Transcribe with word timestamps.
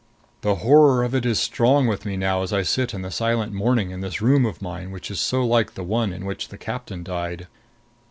The 0.41 0.55
horror 0.65 1.03
of 1.03 1.13
it 1.13 1.27
is 1.27 1.37
strong 1.37 1.85
with 1.85 2.07
me 2.07 2.17
now 2.17 2.41
as 2.41 2.51
I 2.51 2.63
sit 2.63 2.95
in 2.95 3.03
the 3.03 3.11
silent 3.11 3.53
morning 3.53 3.91
in 3.91 4.01
this 4.01 4.19
room 4.19 4.47
of 4.47 4.59
mine 4.59 4.89
which 4.89 5.11
is 5.11 5.19
so 5.19 5.45
like 5.45 5.75
the 5.75 5.83
one 5.83 6.11
in 6.11 6.25
which 6.25 6.47
the 6.47 6.57
captain 6.57 7.03
died. 7.03 7.45